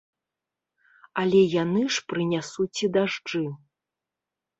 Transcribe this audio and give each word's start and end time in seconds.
Але 1.23 1.41
яны 1.63 1.83
ж 1.97 2.05
прынясуць 2.13 2.79
і 2.89 2.89
дажджы. 2.97 3.43